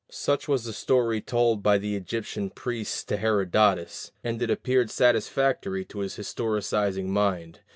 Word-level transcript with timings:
Such 0.09 0.47
was 0.47 0.63
the 0.63 0.73
story 0.73 1.21
told 1.21 1.61
by 1.61 1.77
the 1.77 1.95
Egyptian 1.95 2.49
priests 2.49 3.03
to 3.03 3.17
Herodotus, 3.17 4.11
and 4.23 4.41
it 4.41 4.49
appeared 4.49 4.89
satisfactory 4.89 5.85
to 5.85 5.99
his 5.99 6.15
historicizing 6.17 7.05
mind. 7.05 7.59